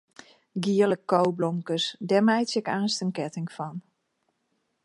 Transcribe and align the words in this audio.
Giele 0.63 0.97
koweblomkes, 1.11 1.83
dêr 2.07 2.23
meitsje 2.27 2.59
ik 2.63 2.67
aanst 2.77 3.01
in 3.03 3.15
ketting 3.17 3.49
fan. 3.55 3.75